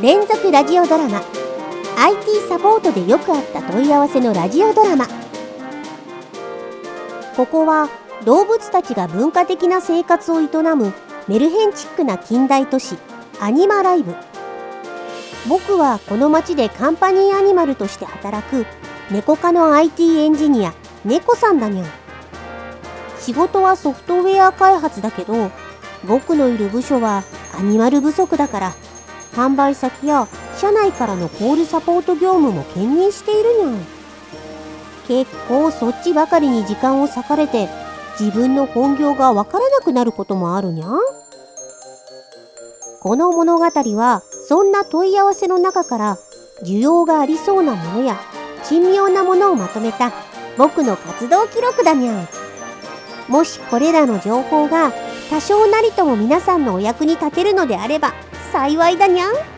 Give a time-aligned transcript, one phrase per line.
[0.00, 1.22] 連続ラジオドラマ。
[1.96, 5.08] IT サポートでよくあった問い合わせのラジオドラマ。
[7.36, 7.88] ここは
[8.24, 10.46] 動物たちが文化的な生活を営
[10.76, 10.94] む
[11.26, 12.96] メルヘンチックな近代都市
[13.40, 14.14] アニマライブ。
[15.48, 18.66] 僕はこの町でカンパニーアニマルとして働く
[19.10, 21.88] 猫科の IT エンジニア猫さんだにゃん。
[23.18, 25.50] 仕事はソフトウェア開発だけど
[26.04, 27.24] 僕のいる部署は
[27.58, 28.74] アニマル不足だから
[29.38, 33.86] 販売先や社内からのコールサポート業務も兼任しているにゃん
[35.06, 37.68] 結構そっちばかりに時間を割かれて
[38.18, 40.88] 自分の本業がわからなくなることもあるにゃ。
[40.88, 40.98] ん
[43.00, 46.18] この物語はそんな問い合わせの中から
[46.64, 48.18] 需要がありそうなものや
[48.64, 50.12] 珍妙なものをまとめた
[50.58, 52.22] 僕の活動記録だにゃ。
[52.22, 52.28] ん
[53.28, 54.92] もしこれらの情報が
[55.30, 58.14] 多少なりとも皆さんのお役に立てるのであれば
[58.52, 59.57] 幸いだにゃん。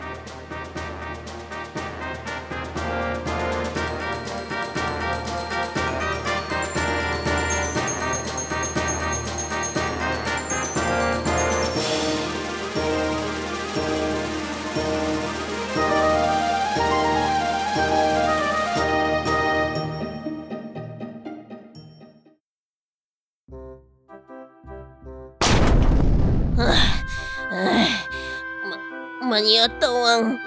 [29.61, 30.39] ま、間に合ったわん。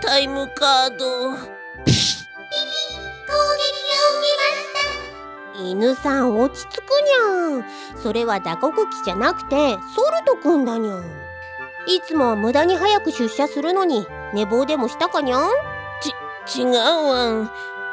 [0.00, 1.54] タイムカード。
[5.56, 7.64] 犬さん落ち着くにゃん
[7.96, 9.56] それは打刻機じゃなくて
[9.94, 11.04] ソルトくんだにゃん
[11.86, 15.48] いつもは無駄に早く出社するのに寝坊でもしたかにゃん
[16.46, 17.50] 違うわん。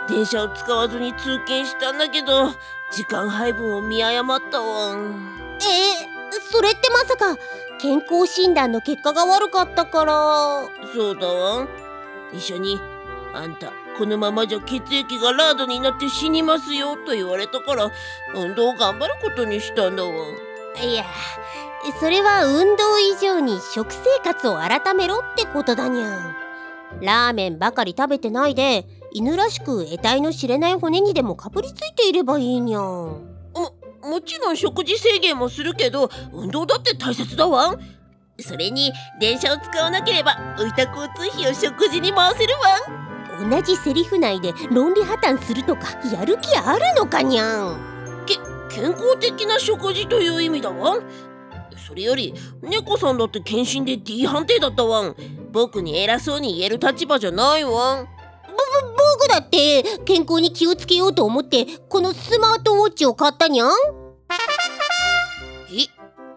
[0.10, 2.52] 電車を使わずに通勤したんだけど、
[2.92, 5.58] 時間配分を見誤ったわん。
[5.62, 7.38] えー、それってまさか
[7.82, 10.14] 健康診断の結果が悪かったから
[10.94, 11.70] そうだわん。
[12.34, 12.80] 医者に、
[13.34, 17.92] あんた、このままじゃ血液がラードになって死にますよと言われたから、
[18.36, 20.52] 運動を頑張ることにしたんだわん。
[20.80, 21.04] いや
[22.00, 26.36] それは運動以上に食生活を改めろってことだにゃん
[27.02, 33.31] ラーメンばかり食べてないで犬らしく得体の知れない骨にでもかぶりついていればいいにゃん
[34.02, 37.80] も、もちろん食事制限もするけど、運動だって大切だわん。
[38.40, 43.50] それに、電車を使わなければ、浮いた交通費を食事に回せるわん。
[43.50, 47.92] 同じセリフ内で論理破綻するとかやる気あるのかにゃん
[48.72, 51.02] 健康的な食事という意味だわん。
[51.76, 55.16] それより、猫さんだって検診で D 判定だったわん。
[55.52, 58.08] 僕に偉そうに言える立場じゃないわん。
[59.18, 63.70] 僕だって健康に気をつけようと思ってこのスマートウォッチを買ったにゃん
[65.70, 65.88] え、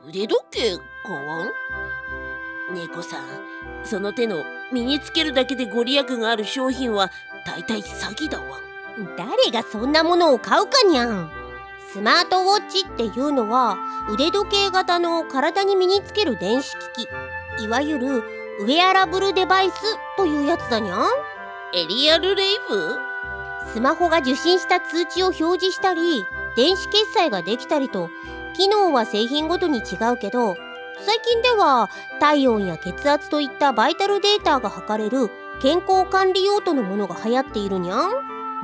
[0.09, 1.51] 腕時計かわん
[2.75, 3.27] 猫さん、
[3.85, 7.11] その手の身につけるだけでご利益がある商品は
[7.47, 8.65] 大体詐欺だわ。
[9.17, 11.31] 誰がそんなものを買うかにゃん
[11.93, 13.77] スマートウォッチっていうのは
[14.09, 18.19] 腕時計型の体に身につける電子機器いわゆる
[18.61, 19.75] ウェアラブルデバイス
[20.17, 21.06] というやつだにゃん
[21.77, 22.99] エリアルレイブ？
[23.73, 26.25] スマホが受信した通知を表示したり
[26.55, 28.11] 電子決済ができたりと
[28.55, 30.55] 機能は製品ごとに違うけど
[31.01, 31.91] 最近では
[32.21, 35.31] 体温や血圧といったバイタルデータが測れる
[35.61, 38.12] 健康管理用途のものが流行っているにゃん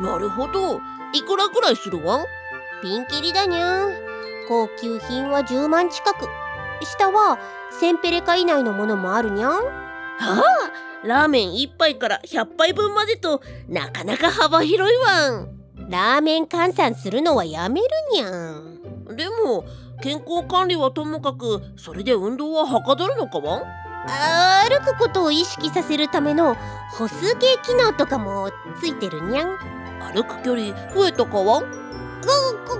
[0.01, 0.81] なるほど。
[1.13, 2.27] いくらぐらいするわん
[2.81, 3.93] ピンキリだにゃん
[4.47, 6.29] 高級品は10万近く。
[6.85, 7.41] 下は
[7.81, 9.61] 1000ペレカ以内のものもあるにゃんは
[10.21, 10.90] あ？
[11.05, 15.61] ラーメン1杯から100杯分までとなかなか幅広いわん。
[15.89, 19.17] ラーメン換算するのはやめるにゃん。
[19.17, 19.65] でも
[20.03, 23.65] 健康管理はともかくそれで運動ははかどるのかわん？
[24.69, 26.55] 歩くことを意識させるための
[26.93, 28.51] 歩数計機能とかも
[28.81, 29.59] ついてるにゃん。
[30.15, 31.65] 歩く距離増えたかわん？
[31.65, 31.69] こ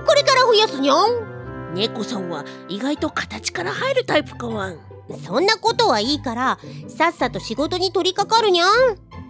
[0.05, 1.73] これから増やすにゃん。
[1.73, 4.77] 猫さんは意外と形から入るタイプかわん
[5.25, 8.69] そんなことはいいからさっさと仕事に取り掛かるにゃん。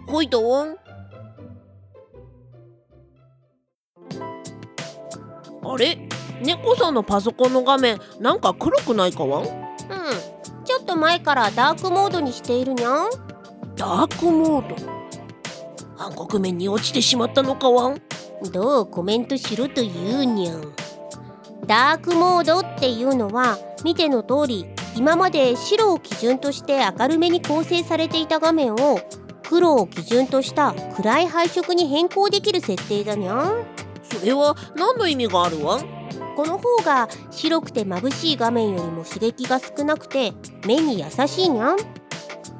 [0.06, 0.76] ほいだわん
[5.64, 6.08] あれ？
[6.42, 9.40] 猫さんのパソコンの画面なんか黒くないかわ？
[9.40, 9.48] んうん。
[10.64, 13.10] ちょっと前からダークモードにしているにゃん。
[13.76, 14.76] ダークモード？
[15.98, 17.90] 暗黒面に落ちてしまったのかわ？
[17.90, 18.00] ん
[18.52, 20.62] どうコメントしろと言うにゃん。
[21.66, 24.66] ダークモードっていうのは見ての通り
[24.96, 29.00] 今まで白を基準として明るめに構成されていた画面を
[29.42, 33.64] 黒を基準とした暗い配色に変更できる設定だにゃん。
[34.02, 35.80] それは何の意味があるわ？
[35.80, 36.02] ん
[36.36, 40.32] この方が白くて眩しい画面よりも刺激が少なくて
[40.66, 41.76] 目に優しいにゃん。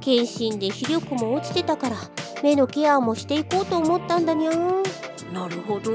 [0.00, 1.96] 検診で視力も落ちてたから
[2.42, 4.82] 目のケアもしていこうと思ったんだにゃん。
[5.32, 5.90] なるほど。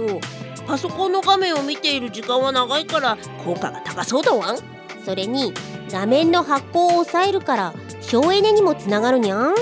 [0.65, 4.53] パソコンの画面を見ている時間は長いから効果が高そうだわ。
[4.53, 4.57] ん
[5.05, 5.53] それに
[5.91, 9.51] 画面の発光を抑えるから省エネにもつながるにゃん？
[9.51, 9.53] お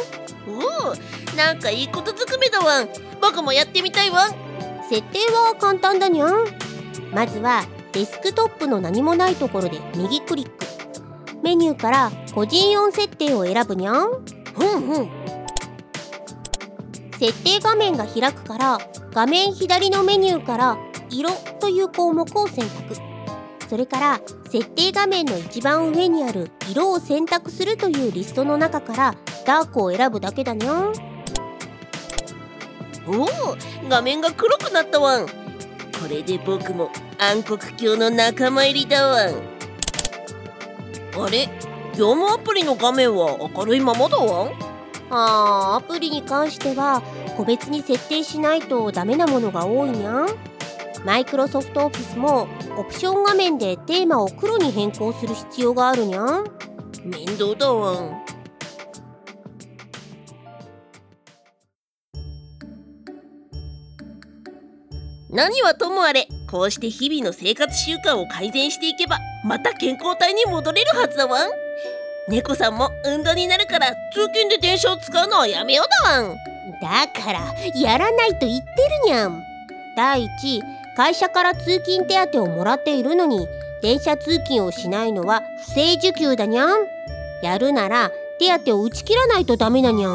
[0.92, 2.90] おなんかいいことずくめだわん。
[3.22, 4.32] 僕もやってみたいわん。
[4.90, 6.46] 設定は簡単だにゃん？
[7.14, 10.54] まずはデスクトップの何もないところで右クリック。
[11.44, 14.08] メニューから個人音設定を選ぶにゃん？
[14.08, 15.10] うんうん。
[17.20, 18.78] 設定画面が開くから
[19.12, 20.78] 画面左のメニューから
[21.10, 21.30] 色
[21.60, 22.96] という項目を選択
[23.70, 29.16] それから設定画面の一番上にある色を選択するというリストの中から
[29.46, 30.94] ダークを選ぶだけだにゃん
[33.08, 33.28] おお
[33.88, 35.32] 画面が黒くなったわんこ
[36.10, 39.34] れで僕も暗黒鏡の仲間入りだわん
[41.18, 41.48] あれ？
[41.98, 44.52] 業務アプリの画面は明るいままだわん
[45.10, 47.02] あーアプリに関しては
[47.38, 50.28] 個別に設定しないとダメなものが多いにゃん
[51.06, 52.48] マイクロソフトオフィスも
[52.80, 56.46] オプション画面でテーマを黒に変更する必要があるにゃん。
[57.04, 57.92] 面倒だわ。
[57.92, 58.26] ん
[65.30, 71.52] 何はともあれこうして日々の生活習慣を改善していけばまた健康体に戻れるはずだわん。
[72.30, 76.36] 猫さんも運動になるから通勤で電車を使うのはやめようだわん。
[76.82, 78.66] だからやらないと言ってる
[79.06, 79.44] にゃん。
[79.96, 80.64] 第一
[80.96, 83.48] 会社から通勤手当をもらっているのに
[83.82, 86.88] 電車通勤をしないのは不正受給だにゃん。
[87.44, 90.14] やるなら手当を打ち切らないとダメなにゃん。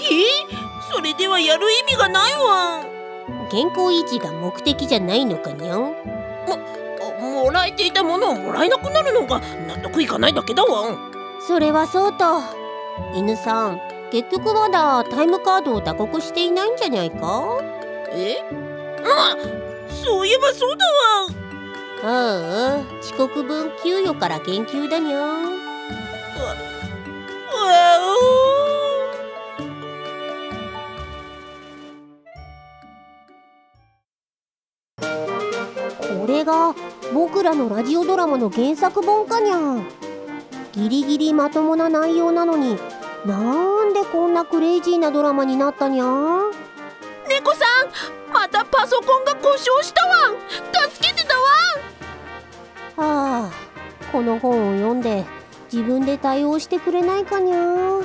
[0.00, 0.54] え？
[0.92, 2.78] それではやる意味がないわ。
[2.78, 5.94] ん健康維持が目的じゃないのかにゃん。
[7.20, 10.90] もらえていたものをもらえなくなるのが納得いかないだけだわ。
[10.90, 10.98] ん
[11.46, 12.40] それはそうと。
[13.14, 13.80] 犬さん
[14.10, 17.58] 結局まだタイムカードを打刻していないんじゃないか？
[18.12, 18.36] え？
[19.04, 19.36] あ
[19.88, 21.28] そういえばそうだわ。
[21.30, 21.34] ん
[22.06, 25.44] ああ遅刻分給与から減給だにゃん。
[25.44, 25.54] わ
[35.00, 35.04] お。
[36.18, 36.74] これが
[37.12, 39.86] 僕らのラジオドラマの原作本かにゃん。
[40.72, 42.76] ギリギリまともな内容なのに
[43.24, 46.50] なんでこんなクレイジーなドラマになったにゃん？
[47.28, 50.30] 猫さんまたパソコンが故障したわ。
[50.32, 51.34] ん助けてだ
[52.98, 53.42] わ。
[53.42, 53.50] はあ
[54.10, 55.24] この本を読んで
[55.72, 58.00] 自分で対応してくれないかにゃ。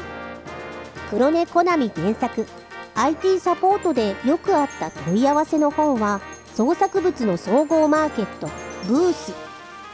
[1.10, 2.46] 黒根コナミ原作
[2.94, 6.22] IT サポートでよくあった問い合わせの本は
[6.54, 8.50] 創作物の総合マーケット
[8.88, 9.34] ブース。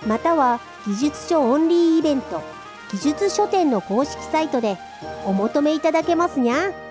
[0.06, 2.42] または技術書オンリーイベント。
[2.92, 4.78] 技術書店の公式サイトで
[5.26, 6.85] お求めいただけますにゃ。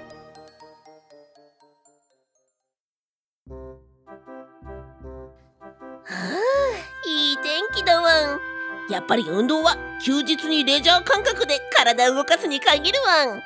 [7.74, 8.40] 気だわん。
[8.88, 13.42] やっぱり運動は休日にレジャー感覚で体を動かすに限るわん。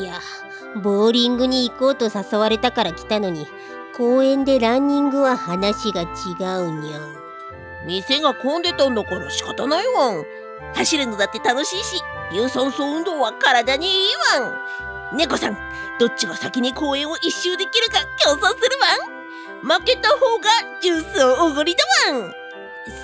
[0.00, 0.14] いや
[0.82, 3.46] ボーリングに行こうと誘われたから来たのに
[3.96, 6.06] 公園でランニングは話が違
[6.62, 7.16] うにゃん。
[7.86, 10.24] 店が混んでたんだから仕方ないわん。
[10.74, 12.02] 走るのだって楽しいし
[12.32, 14.06] 有酸素運動は体にいい
[14.40, 15.16] わん。
[15.16, 15.58] 猫さん
[15.98, 18.46] どっちが先に公園を一周できるか競争する
[19.68, 19.78] わん。
[19.80, 20.48] 負けた方が
[20.80, 22.39] ジュースをおごりだわん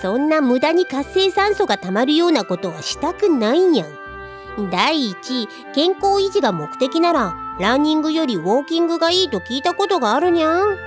[0.03, 4.71] そんな無駄に活性酸素がたまるようなことはしたくないにゃん。
[4.71, 10.79] 第一健康維持が目的ならランニングよりウォーキングがいいと聞いたことがあるにゃん。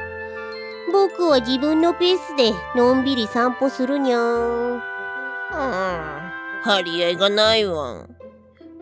[0.92, 4.74] 僕は自分のペースでのんびり散歩するにゃん。
[4.74, 4.82] うん
[6.64, 7.94] 張り合いがないわ。
[7.94, 8.16] ん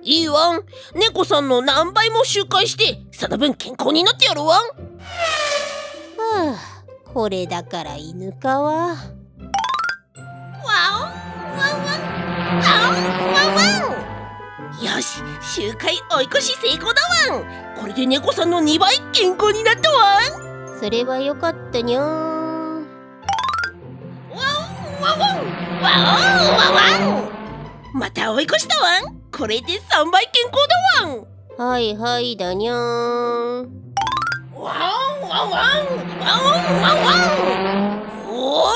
[0.03, 0.57] いいわ。
[0.57, 0.63] ん
[0.95, 4.57] 猫さんの何倍も周回してその分健康になってやるわ。
[4.57, 6.77] んはあ
[7.13, 8.95] これだから犬かは
[14.81, 17.01] よし周回追い越し成功だ
[17.33, 17.43] わん
[17.79, 22.85] これで猫さんの2倍健康になったわんそれはよかったにゃんワン
[25.01, 26.03] ワンワンワン。
[26.57, 27.29] ワンワン
[27.93, 33.65] また追い越したわんこれで3倍健康だわんはいはいだにゃんワン
[34.55, 35.59] ワンワンワン
[36.21, 36.95] ワンワン。
[37.03, 37.11] ワ
[37.93, 38.67] ンおお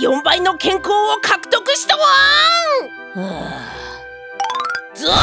[0.00, 2.02] 4倍の健康を獲得したわ
[3.16, 3.60] んは
[4.94, 5.14] ゾリア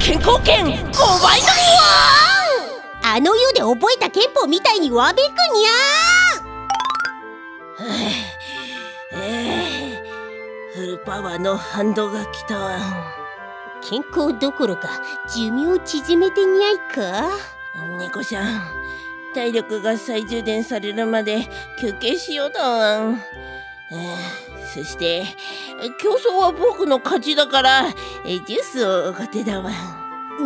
[0.00, 0.92] 健康券5倍だわ
[3.02, 6.38] ああの世で覚えた憲法みたいにわべくにゃ
[7.82, 7.90] ん
[9.12, 9.60] ええ
[10.74, 12.78] フルパワーの反動が来たわ。
[13.82, 14.88] 健康どころか
[15.34, 17.30] 寿命を縮めてにゃいか。
[17.98, 18.62] 猫ちゃん
[19.34, 21.48] 体力が再充電されるまで
[21.80, 22.98] 休憩しようだわ。
[22.98, 23.20] ん、
[23.90, 25.24] えー、そして
[26.00, 27.90] 競争は僕の勝ちだから
[28.24, 29.70] ジュースをお手だわ。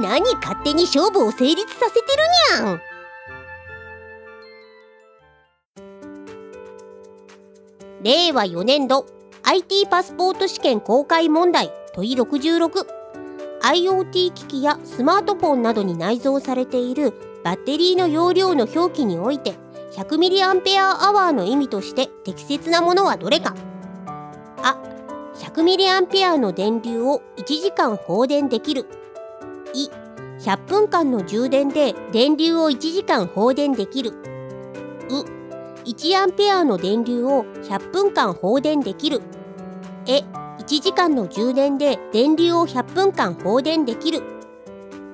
[0.00, 2.00] 何勝手に勝負を成立させて
[2.60, 2.80] るにゃん。
[8.02, 9.06] 令和4年度
[9.44, 17.14] IT パスポート試験公開問題問い 66IoT 機器やスマートフォンなどに内蔵されている
[17.44, 19.54] バッテリーの容量の表記において
[19.92, 23.54] 100mAh の意味として適切なものはどれか。
[24.64, 24.76] あ
[25.36, 28.86] 100mAh の電流を1時間放電できる
[29.72, 29.88] い
[30.40, 34.10] 100分間の充電で電流を1時間放電できる
[35.10, 35.44] う
[35.84, 39.20] 1アンペアの電流を100分間放電できる。
[40.06, 40.22] え、
[40.58, 44.22] 1時間の充電で電流を100分間放電できる。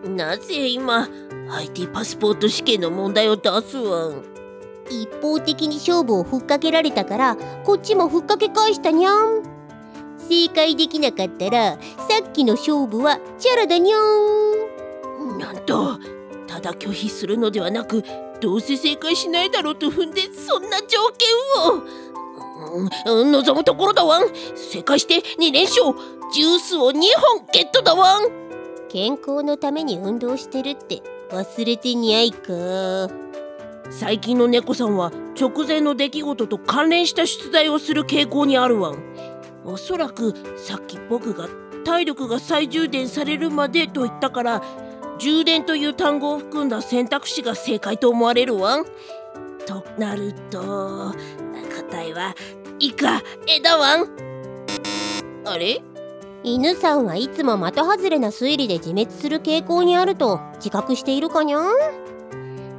[0.05, 1.09] なぜ今
[1.51, 4.13] IT パスポート試験の問題を出すわ
[4.91, 9.43] 一方的に勝負をふっかけられたからこっちもふっかけ返したにゃん。
[10.29, 11.79] 正解できなかったらさ
[12.25, 15.39] っきの勝負はチャラだにゃん。
[15.39, 15.99] なんと
[16.47, 18.05] ただ拒否するのではなく
[18.41, 21.29] どうせ正解しないだろうと踏んでそんな条件
[23.09, 24.29] を、うん、望むところだわん。
[24.57, 25.95] 正解して2連勝。
[26.33, 28.29] ジュースを2本ゲットだわん。
[28.89, 33.09] 健康のために運動してるって忘れてにゃいか
[33.91, 38.99] 最近の猫さんは直前の出来事と関連した出題をする傾向にあるわん。
[39.65, 41.49] おそらくさっき僕が
[41.85, 44.63] 体力が再充電されるまでと言ったから
[45.19, 48.85] 充電という単語を含んだ選択肢が正解と思われるわ
[49.67, 51.13] となると
[51.91, 52.35] 答えは
[52.79, 54.09] イカ枝わん。
[55.45, 55.83] あれ？
[56.43, 61.73] 犬さんはいつも的外れな推理で自滅する傾向にあると自覚しているかにゃん？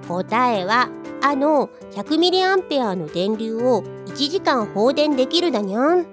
[0.07, 0.89] 答えは
[1.21, 6.05] あの 100mAh の電流を1時間放電できるだにゃん。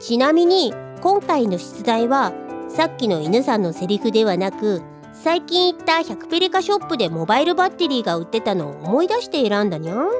[0.00, 2.32] ちなみに今回の出題は
[2.68, 9.96] さっきの犬さんのセリフではなく最近行った100ペリカショップでモバイルバッテリーが売ってたのを思い出して選んだにゃん。
[9.96, 10.10] の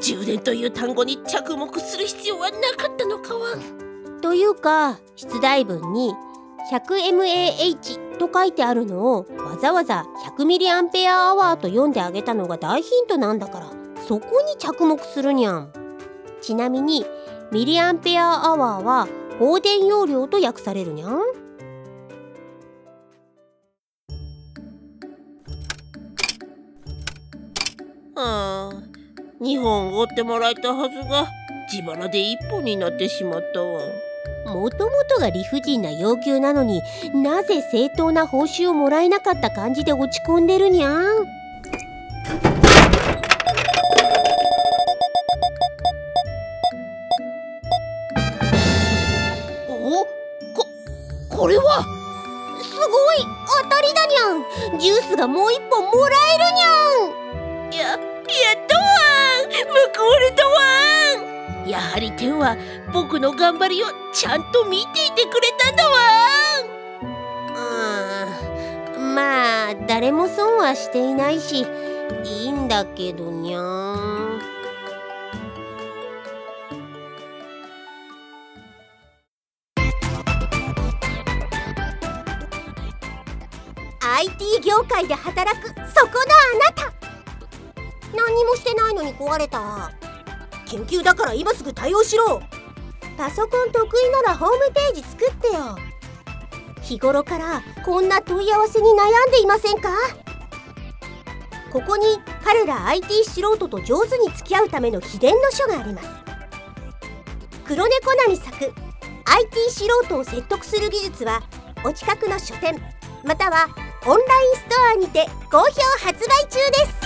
[0.00, 3.48] 充電という単語に着目する必要はなかったのかわ。
[4.22, 6.14] というか出題文に
[6.70, 10.04] 100mAh と書いてあるのをわざわざ
[10.38, 13.70] 100mAh と読んであげたのが大ヒントなんだから
[14.06, 15.72] そこに着目するにゃん
[16.40, 17.04] ちなみに
[17.52, 21.20] ミリアンペアアワーは放電容量と訳されるにゃん
[28.16, 28.70] あ
[29.40, 31.28] 2本おってもらえたはずが
[31.72, 33.80] 自腹で1本になってしまったわ。
[34.46, 36.82] もともとが理不尽な要求なのに
[37.14, 41.26] なぜ正当な報酬をもらえなかった感じで落ち込んでるにゃん？
[49.68, 50.04] お？
[50.54, 50.66] こ
[51.28, 51.84] これは？
[52.62, 53.18] すごい
[53.62, 54.78] 当たりだにゃん！
[54.78, 56.68] ジュースがもう一本もらえるにゃ
[57.68, 57.72] ん！
[57.72, 57.98] ややっ
[58.66, 58.84] たわ
[59.94, 60.50] 報われたわ
[61.66, 62.56] やはり天は
[62.92, 65.96] 僕の頑張りをちゃんと見ていてくれたんだわ
[68.96, 69.14] うん。
[69.14, 71.64] まあ誰も損はしていないし
[72.24, 74.40] いいんだけどにゃん
[84.20, 85.86] IT 業界で働くそこのあ
[86.58, 86.92] なた。
[88.14, 89.92] 何もしてないのに壊れた。
[90.66, 92.42] 緊急だから今すぐ対応しろ。
[93.20, 95.76] パソコン得意ならホームページ作ってよ。
[96.80, 99.90] 日頃からこんな問い合わせに悩んでいませんか？
[101.70, 102.06] ここに
[102.42, 106.08] 彼ら IT 素人と上手に付き合うための秘伝の書があります。
[107.66, 111.42] 黒猫なみ作 IT 素人を説得する技術は
[111.84, 112.80] お近くの書店
[113.22, 113.66] または
[114.06, 115.64] オンラインストアにて好評
[116.06, 116.99] 発売中です。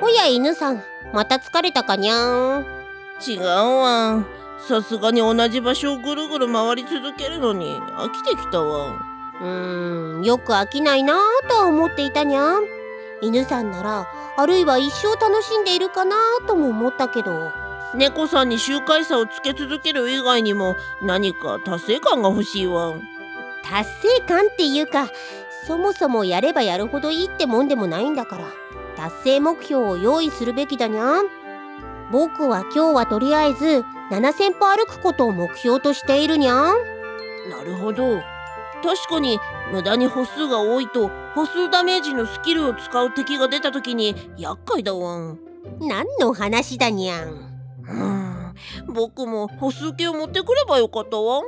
[0.00, 0.82] おや犬さん。
[1.12, 2.64] また疲れたかにゃん
[3.20, 4.24] 違うわ。
[4.66, 8.94] さすがに同じ場所をぐるぐる回り続けるのに飽きてきたわ。
[9.40, 12.64] うーんよく飽きないなぁとは思っていたにゃん
[13.20, 17.52] 犬さんならあるいは一生楽しんでいるかなとも思ったけど。
[17.94, 22.94] 猫さんに周回差をつけ続ける以外にも何か達成感が欲しいわ。
[23.62, 25.08] 達成感っていうか
[25.66, 28.44] そもそもやればやるほどいいってもんでもないんだから
[28.96, 31.28] 達成目標を用意するべきだにゃん。
[32.12, 36.74] 僕は今日はとりあえず7000歩歩くことを目標としているにゃん。
[37.50, 38.20] なるほど。
[38.82, 39.38] 確かに
[39.72, 45.38] 無駄に歩数が多いと歩数ダメージのスキルを使う敵が出た時に厄介だわん。
[45.80, 47.28] 何の話だにゃん。
[47.88, 48.94] うん。
[48.94, 51.44] 僕も歩数計を持ってくればよかったわん。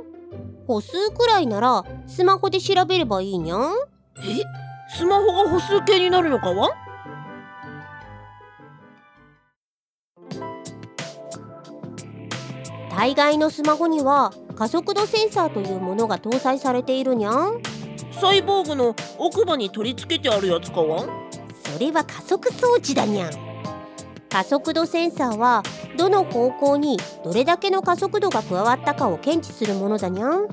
[0.66, 3.73] 歩数くらいならスマホで調べればいいにゃん
[4.23, 4.42] え？
[4.96, 6.68] スマホが歩数計になるのかわ？
[6.68, 6.73] ん
[12.90, 17.61] 大概のスマホには加速度センサーというものが搭載されているにゃん。
[18.20, 21.04] サイボーグの奥歯に取り付けてあるやつかわ？
[21.04, 21.08] ん
[21.73, 23.32] それは加速装置だにゃん。
[24.30, 25.62] 加速度センサーは
[25.96, 30.49] どの方向にどれだけの加速度が加わったかを検知するものだにゃん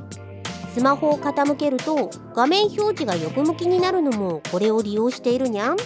[0.74, 5.78] スマホを傾けると画面表示が横向きになるのもこれを利用しているにゃん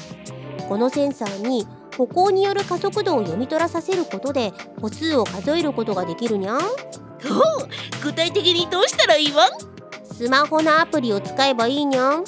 [0.70, 1.68] このセンサーに
[1.98, 6.60] 歩行による加速度を読み取らさせることで歩数を数えることができるにゃん
[8.04, 9.50] 具体的にどうしたらいいわん
[10.06, 12.24] スマホのアプリを使えばいいにゃん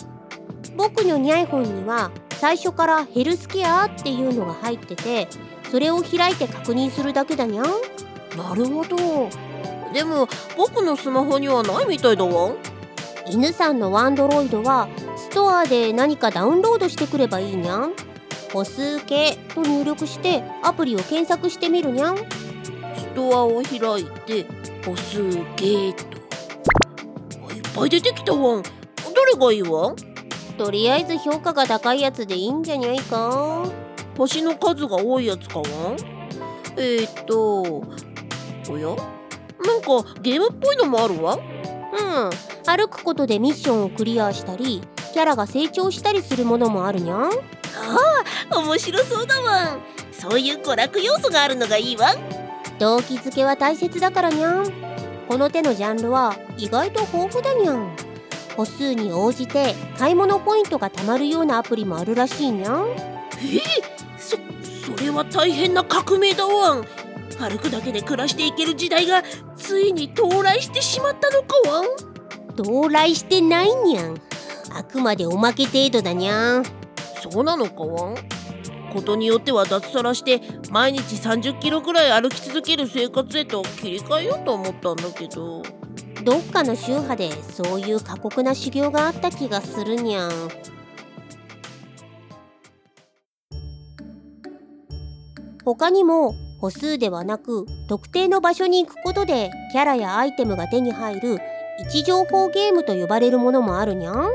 [0.75, 5.27] 僕のニャイフォンには最初からヘルスケアっていうのが入ってて
[5.71, 7.65] それを開いて確認するだけだにゃん
[8.37, 9.29] なるほど
[9.93, 12.51] でも僕のスマホにはないみたいだわ。
[12.51, 12.57] ん
[13.27, 17.93] 犬さんのワンドロイドはストアで何かダウンロードしてくればいいにゃん。
[18.51, 22.17] 歩数計と入力してアプリを検索してみるにゃん。
[22.17, 22.23] ス
[23.15, 24.45] トアを開いて
[24.83, 26.03] 歩数計と。
[27.53, 28.57] いっぱい出てきたわ。
[28.59, 28.69] んど
[29.31, 29.91] れがいいわ？
[29.91, 29.95] ん
[30.57, 33.65] とりあえず評価が高いやつでいいんじゃにゃいか。
[34.17, 35.67] 星の数が多いやつかわん
[36.77, 37.61] えー、っと
[38.71, 39.18] おや？
[39.65, 41.35] なんかゲームっぽいのもあるわ。
[41.35, 42.29] うん。
[42.65, 44.81] 歩くことでミッションをクリアしたり
[45.13, 47.23] キャラが成長したりするものもあるにゃん。
[47.25, 47.29] あ
[48.51, 49.75] あ面白そうだわ。
[49.75, 52.13] んそういう娯楽要素があるのがいいわ。
[52.79, 54.71] 動機づけは大切だからにゃん。
[55.27, 57.95] この手のジャンルは意外と豊富だにゃん。
[58.55, 62.87] 歩数に応じて買い物ポイントが貯まるようなアプリもあるらしいにゃん。
[62.89, 63.61] え
[64.17, 64.37] そ
[64.95, 66.75] それは大変な革命だわ。
[66.75, 66.85] ん
[67.39, 69.23] 歩くだけで暮らしていける時代が
[69.55, 71.85] ついに到来してしまったのかわん？
[72.61, 74.17] 到来してないにゃん。
[74.71, 76.63] あくまでおまけ程度だにゃん。
[77.21, 78.15] そうなのかわん？
[78.93, 85.63] ことによっては脱サラして毎日30キロくらい歩き続ける生活へと切り替えようと思ったんだけど。
[86.25, 90.31] どっかの宗派でそういう過酷な修行があった気がするにゃん。
[95.63, 101.39] 他にも歩数ではなく特定の場所に行くことでキャラやアイテムが手に入る
[101.79, 104.29] 位置情報ゲームと呼ばれるものもあるにゃん。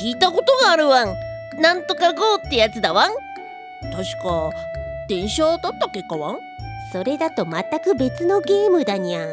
[0.00, 1.14] 聞いたことがあるわん。
[1.60, 3.10] なんとか GO ってやつだわん。
[3.82, 4.50] 確か
[5.08, 6.38] 電車だったっけかわん。
[6.92, 9.28] それだと全く別のゲームだにゃん。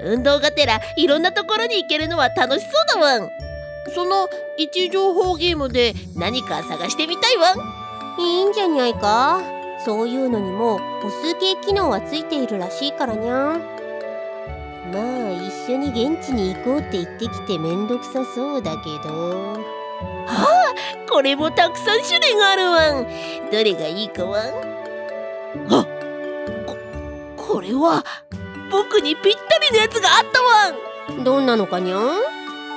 [0.00, 3.30] 運動がてらいろんなところに行けるのは楽しそうだわん。
[3.94, 8.20] その位置情報ゲームで何か探してみたいわん。
[8.20, 9.53] いいんじゃにゃいか
[9.84, 13.60] そういうのにも歩数計機能はついているらしいからにゃん。
[14.92, 19.58] まあ一緒に現地に行こうって言ってきてめんどくさそうだけど。
[21.10, 23.06] これもたくさん種類があるわん。
[23.50, 24.42] どれがいいかわん？
[25.70, 25.86] あ
[26.66, 26.76] こ
[27.36, 28.04] これは
[28.70, 30.42] 僕にぴったりのやつがあった
[31.12, 31.24] わん。
[31.24, 32.00] どんなのかにゃん？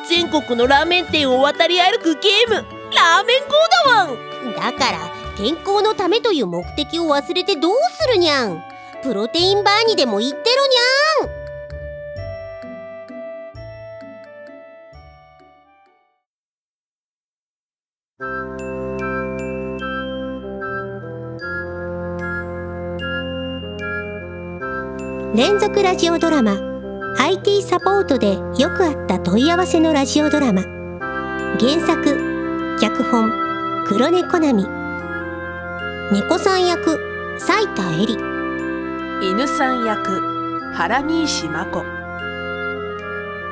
[0.10, 3.54] 全国のラーメン店を渡り歩くゲームラーメン GO
[3.86, 4.54] だわん。
[4.54, 5.00] だから
[5.38, 8.64] 健康のためという目的を忘れてどうするにゃん
[9.04, 11.38] プロテインバーにでも行ってろにゃん
[25.36, 26.58] 連続ラジオドラマ。
[27.20, 30.64] IT サポートでよくあった問い合わせのラジオドラマ。
[31.60, 33.32] 原作脚本
[33.86, 34.77] 黒猫ナミ
[36.10, 36.98] 猫さん役
[37.38, 38.18] 斉田恵里。
[39.22, 40.22] 犬さん役
[40.74, 41.84] 原西真子。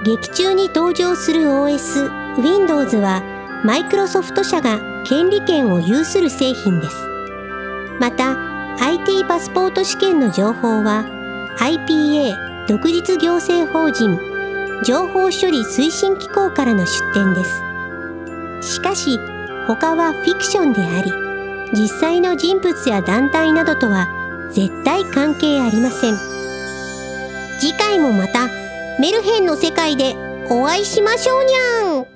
[0.06, 2.10] 劇中に登場する OS
[2.42, 3.22] Windows は
[3.66, 6.96] マイクロソフト社が権利権を有する製品です。
[8.00, 8.38] また
[8.80, 11.04] IT パスポート試験の情報は
[11.60, 14.18] IPA 独立行政法人
[14.86, 17.44] 情報処理推進機構からの出展で
[18.62, 18.76] す。
[18.76, 19.20] しかし
[19.68, 21.25] 他はフィクションであり
[21.74, 24.08] 実際の人物や団体などとは
[24.52, 26.16] 絶対関係ありません。
[27.60, 28.48] 次回もまた
[29.00, 30.16] メルヘンの世界で
[30.50, 32.15] お会いしましょうにゃん。